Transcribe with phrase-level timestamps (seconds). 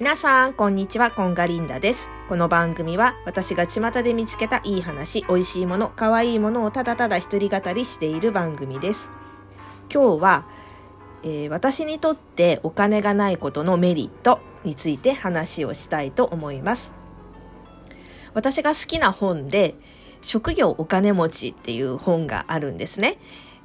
[0.00, 2.08] 皆さん、こんにちは、コンガリンダです。
[2.28, 9.10] この番組は私が巷で見つけたいい話、美味しいもの、可愛いものをただただ一人語りしている番組です。
[9.92, 10.46] 今日は、
[11.24, 16.92] えー私にとってお金がないことのメリットについて話をしたいと思います。
[18.34, 19.74] 私が好きな本で、
[20.22, 23.18] 職業お金持ちっていう本があるんですね。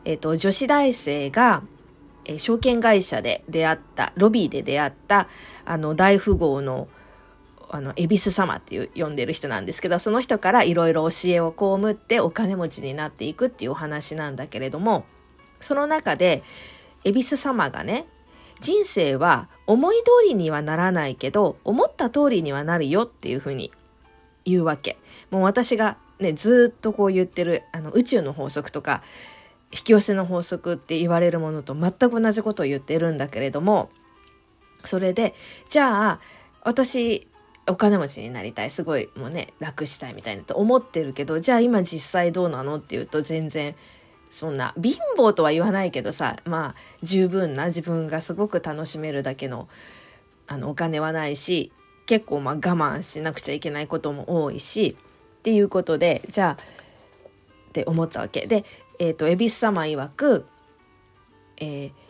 [0.04, 1.62] えっ、と、女子大生が、
[2.26, 5.28] えー証券会社で出会った、ロビーで出会った、
[5.66, 6.88] あの、大富豪の、
[7.70, 15.06] あの、恵比寿様っていう呼んでる人なんですけど、その人からいろいろ教えを被ってお金持ちになっていくっていうお話なんだけれども、
[15.60, 16.44] その中で、
[17.04, 18.06] 恵比寿様がね、
[18.62, 23.72] 人生は思い通りにはならないけど、思った通りにはなるよっていうふうに
[24.46, 24.98] 言うわけ。
[25.32, 29.04] もう私がね、ずっとこう言ってる、あの、宇宙の法則とか、
[29.74, 33.90] 引き寄せの法則って言われるものと全く同じことを言ってるんだけれども、
[34.86, 35.34] それで、
[35.70, 36.20] じゃあ、
[36.62, 37.28] 私、
[37.68, 38.72] お金持ちになりたい。
[38.72, 43.76] すごい、もうね、楽したいみたいなと思ってるけど、じゃあ今実際どうなのっていうと全然、
[44.30, 49.68] そんな、貧乏とは言わないけどさ、まあ、十分な自分がすごく楽しめるだけの、
[50.48, 51.72] あの、お金はないし、
[52.06, 54.98] 結構まあ我慢しなくちゃいけないことも多いし、
[55.40, 56.64] っていうことで、じゃあ、
[57.70, 58.46] って思ったわけ。
[58.46, 58.66] で、
[59.00, 60.46] えっ、と、恵比寿様曰く、
[61.58, 62.04] えー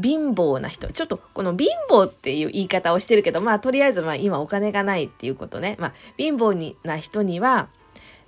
[0.00, 0.90] 貧乏な人。
[0.92, 5.76] ちょっとこの貧乏っていう言い方をしてるけど、まあとりあえずまあ今お金がないっていうことね。
[5.78, 7.68] まあ貧乏にな人には、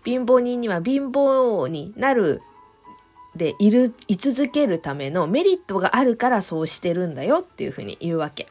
[0.04, 2.42] 貧乏人には貧乏になる
[3.36, 8.48] でいる、居続けるためのメリットがあるからそうしてるんだよっていうふうに言うわけ。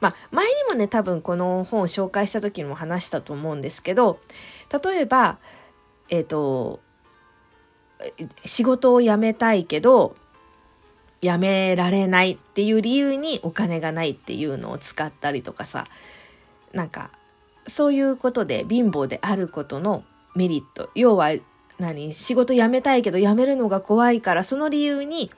[0.00, 4.18] まあ前にもね多分この本を紹介した時にも話したと思うんですけど、
[4.82, 5.38] 例えば、
[6.08, 6.80] えっ、と、
[8.44, 10.16] 仕事を辞めたいけど、
[11.20, 15.86] 辞められないっていう理由にお金がないっていうのを使ったりとかさ、
[16.72, 17.10] なんか、
[17.66, 20.90] そういうことで貧乏であることのメリット。
[20.94, 21.30] 要は
[21.78, 25.30] 何、仕事辞めたいけど辞めるのが怖いから、その理由に、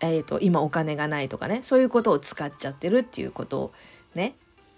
[0.00, 3.72] えっ、と、今お金がないとかね、そういうことを使っちゃってるっていうこと
[4.14, 4.34] ね、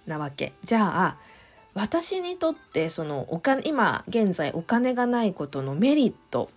[0.06, 0.52] なわけ。
[0.64, 1.16] じゃあ、
[1.74, 6.48] 私にとってそのお金今現在お金がないことのメリット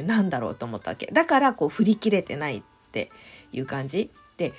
[0.00, 1.06] ってなんだろうと思ったわけ。
[1.12, 2.62] だからこう振り切れてないっ
[2.92, 3.10] て
[3.52, 4.10] いう感じ。
[4.36, 4.52] で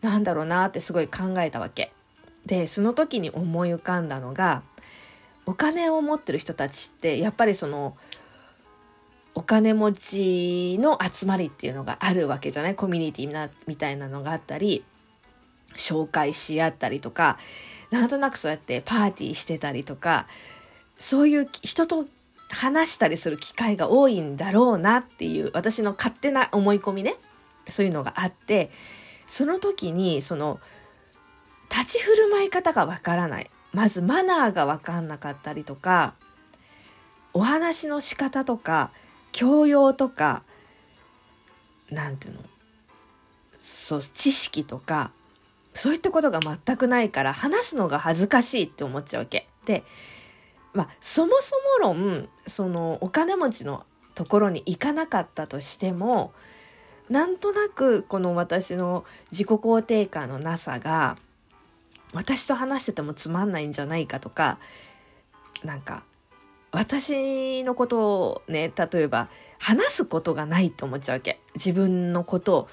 [0.00, 1.92] なんだろうなってすごい考えたわけ。
[2.46, 4.62] でその時に思い浮かんだのが
[5.44, 7.96] お金を持ってる人たちってやっぱりその
[9.34, 12.74] お金持ちの集まりっていうのがあるわけじゃない？
[12.74, 14.84] コミュニティなみたいなのがあったり
[15.76, 17.38] 紹介し合ったりとか
[17.90, 20.26] なんとなくそうやってパーティーしてたりとか
[20.98, 22.06] そういう人と
[22.48, 27.16] 話したりする機会が多いんだろうなっていう私の勝手な思い込みね
[27.68, 28.70] そういうのがあって
[29.26, 30.60] その時にその
[31.70, 36.14] 立ち振る舞い方がわからないまずマナーがわかんなかったりとか
[37.34, 38.90] お話の仕方とか
[39.32, 40.42] 教養とか
[41.90, 42.40] なんていうの
[43.60, 45.12] そう知識とか
[45.74, 49.48] そういったことが全くないから話すのが恥ずかしいって思っちゃうわけ。
[49.64, 49.84] で
[50.78, 53.84] まあ、そもそも論そのお金持ちの
[54.14, 56.32] ところに行かなかったとしても
[57.08, 61.16] なんとなくこの私の自己肯定感のなさが
[62.12, 64.60] 私と話しててもつまんないんじゃないかとか
[65.64, 66.04] なんか
[66.70, 69.28] 私のことをね例えば
[69.58, 71.40] 話すことがないと思っちゃうわけ。
[71.56, 72.68] 自分のことを。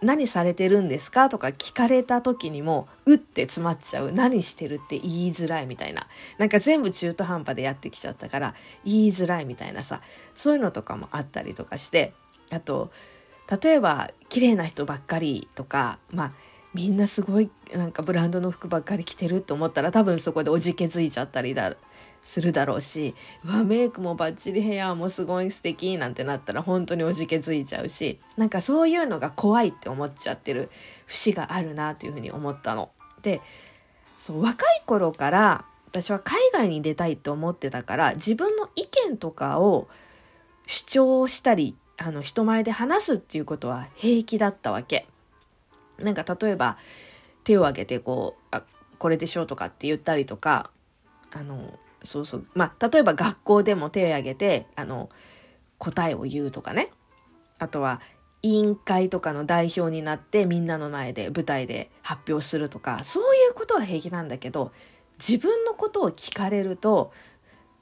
[0.00, 1.28] 何されてるんですか？
[1.28, 4.12] とか聞かれた時にも、うって詰まっちゃう。
[4.12, 6.06] 何してるって言いづらいみたいな。
[6.38, 8.54] なんか全部中途半端でやってきちゃったから、
[8.84, 10.00] 言いづらいみたいなさ、
[10.34, 12.12] そういうのとかもあったりとかして、
[12.52, 12.90] あと、
[13.62, 16.32] 例えば、綺麗な人ばっかりとか、まあ、
[16.74, 21.74] みんなすごいなんかブランドの服ばっかり着てると思ったら多分そこでおじけづいちゃったりだ
[22.22, 23.14] するだろうし
[23.44, 30.70] うわメイクもバッチリヘアもすごい素敵なんてなったら本当におじけづいちゃうしなんかそういうのが怖いって思っちゃってる
[31.06, 32.90] 節があるなというふうに思ったの。
[33.22, 33.40] で
[34.18, 39.88] そう若い頃から私は海外に出たいと思ってたから自分の意見とかを
[40.66, 45.06] 主張したりあの人前で話すっていうことは平気だったわけ。
[45.98, 46.76] なんか例えば
[47.42, 48.62] 手を挙げてこうあ
[48.98, 50.70] これでしょとかって言ったりとか
[51.32, 52.46] あのそうそう。
[52.54, 55.10] まあ例えば学校でも手を挙げてあの
[55.78, 56.90] 答えを言うとかね。
[57.58, 58.00] あとは
[58.42, 64.70] 委員会とかの代表になってみんなの前で舞台で発表するとかそういうことは平気なんだけど
[65.18, 67.12] 自分のことを聞かれると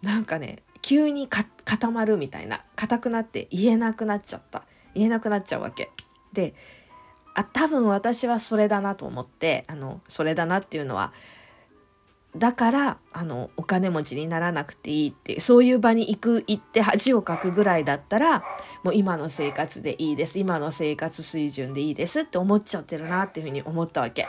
[0.00, 4.62] なんかね急に固まるみたいな硬くなって言えなくなっちゃった。
[4.94, 5.90] 言えなくなっちゃうわけ。
[6.32, 6.54] で
[7.34, 11.12] あ多分私はそれだなと思ってあのそれだなっていうのは
[12.38, 18.44] だからあのお金持ちにならなくていいってそういう場に行く行って恥をかくぐらいだったら
[18.82, 20.38] もう今の生活でいいです。
[20.38, 22.20] 今の生活水準でいいです。
[22.20, 24.26] って思っちゃってるなっていうふうに思ったわけ。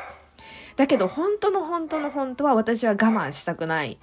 [0.75, 3.97] だけど本当の本当の本当は私は我慢したくない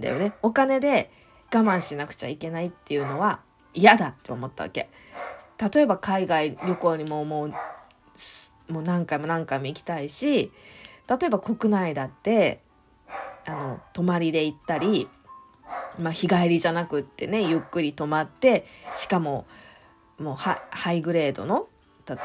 [0.00, 0.32] だよね。
[0.42, 1.10] お金で
[1.52, 3.40] 我慢しなくちゃいけないっていうのは
[3.74, 4.88] 嫌だって思ったわけ。
[5.74, 7.52] 例えば海外旅行にももう
[8.68, 10.50] もう何回も何回も行きたいし
[11.08, 12.60] 例えば国内だって
[13.44, 15.08] あの泊まりで行ったり、
[15.98, 19.46] まあ、日帰りじゃなくってねゆっくり泊まってしかも
[20.18, 20.58] もうハ
[20.92, 21.68] イグレードの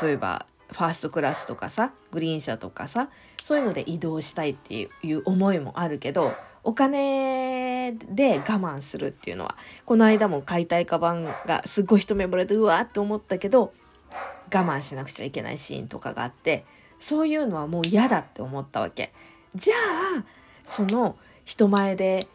[0.02, 3.10] 例えばファーストクラスとかさグリーン車とかさ
[3.42, 6.34] そういうので移動したいっていう思いもあるけど
[6.64, 9.56] お金で我慢するっていうのは
[9.86, 13.74] この間も買いたいカバンがすっごい一目惚れでうわーって思ったけど
[14.12, 16.66] 我慢しなくちゃいけないシーンとかがあって
[17.00, 19.14] そういうのはもう嫌だって思ったわけ。
[19.56, 19.76] じゃ
[20.20, 20.26] あ
[20.68, 21.16] その
[21.46, 22.28] 人前で、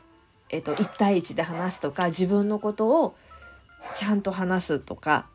[0.49, 3.14] えっと、1対1で話すとか自分のことを
[3.94, 5.26] ちゃんと話すとか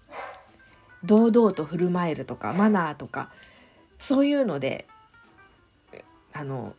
[1.04, 3.30] 堂々と振る舞えるとかマナーとか
[4.00, 4.88] そういうので
[6.34, 6.74] あの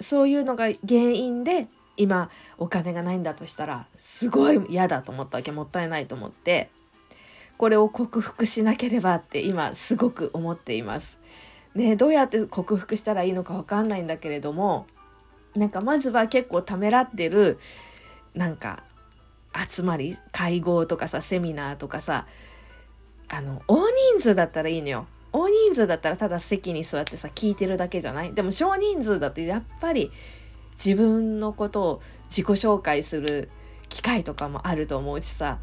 [0.00, 1.68] そういうのが原因で
[1.98, 6.70] 今お金がないんだとしたらすごい嫌だと思ったわけもったいないと思って
[7.58, 11.18] これを克服しなければって今すごく思っています。
[11.74, 14.86] ねどうやって克服したらいいのか分かんないんだけれども
[15.54, 17.58] なんかまずは結構ためらってる
[18.34, 18.84] なんか
[19.68, 22.26] 集まり会合とかさセミナーとかさ
[23.28, 25.06] あの大人数だったらいいのよ。
[25.32, 28.34] 大人数だったらただ席に座ってさ聞いてるだけじゃない？
[28.34, 30.10] でも少人数だってやっぱり
[30.74, 33.48] 自分のことを自己紹介する
[33.88, 35.58] 機会とかもあると思うしさ。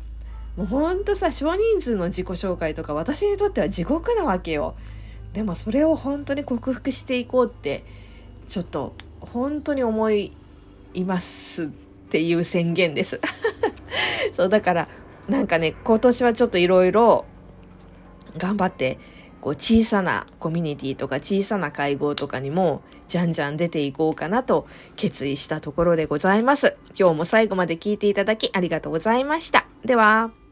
[0.56, 4.76] もうほんとさ少人数の自己紹介とか私にとっては地獄なわけよ。
[5.34, 7.84] でもそれを本当に克服していこうって
[8.48, 10.32] ちょっと本当に思い
[11.06, 11.68] ますっ
[12.10, 13.20] ていう宣言です
[14.32, 14.90] そうだから
[15.28, 17.26] なんかね今年はちょっといろいろ
[18.38, 18.98] 頑張って
[19.42, 26.76] こう小さなコミュニティとか小さな会合とかにもじゃんじゃん出ていこうかなと決意したところでございます。
[26.98, 29.68] 今日も最後まで聞いていただきありがとうございました。
[29.86, 30.47] では。